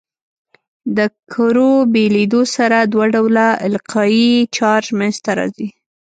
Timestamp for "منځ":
4.99-5.15